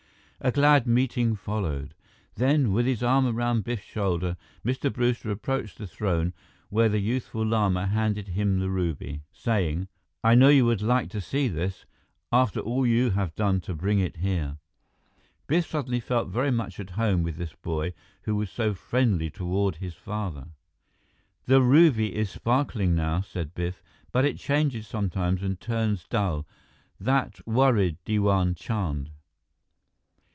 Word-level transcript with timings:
A 0.43 0.51
glad 0.51 0.87
meeting 0.87 1.35
followed. 1.35 1.93
Then, 2.33 2.71
with 2.73 2.87
his 2.87 3.03
arm 3.03 3.27
around 3.27 3.63
Biff's 3.63 3.85
shoulder, 3.85 4.37
Mr. 4.65 4.91
Brewster 4.91 5.29
approached 5.29 5.77
the 5.77 5.85
throne, 5.85 6.33
where 6.69 6.89
the 6.89 6.97
youthful 6.97 7.45
Lama 7.45 7.85
handed 7.85 8.29
him 8.29 8.57
the 8.57 8.67
ruby, 8.71 9.21
saying, 9.31 9.87
"I 10.23 10.33
know 10.33 10.47
you 10.49 10.65
would 10.65 10.81
like 10.81 11.11
to 11.11 11.21
see 11.21 11.47
this, 11.47 11.85
after 12.31 12.59
all 12.59 12.87
you 12.87 13.11
have 13.11 13.35
done 13.35 13.61
to 13.61 13.75
bring 13.75 13.99
it 13.99 14.17
here." 14.17 14.57
Biff 15.45 15.67
suddenly 15.67 15.99
felt 15.99 16.29
very 16.29 16.49
much 16.49 16.79
at 16.79 16.89
home 16.97 17.21
with 17.21 17.35
this 17.37 17.53
boy 17.53 17.93
who 18.23 18.35
was 18.35 18.49
so 18.49 18.73
friendly 18.73 19.29
toward 19.29 19.75
his 19.75 19.93
father. 19.93 20.47
"The 21.45 21.61
ruby 21.61 22.15
is 22.15 22.31
sparkling 22.31 22.95
now," 22.95 23.21
said 23.21 23.53
Biff, 23.53 23.83
"but 24.11 24.25
it 24.25 24.39
changes 24.39 24.87
sometimes 24.87 25.43
and 25.43 25.59
turns 25.59 26.07
dull. 26.09 26.47
That 26.99 27.45
worried 27.45 27.97
Diwan 28.05 28.55
Chand." 28.55 29.11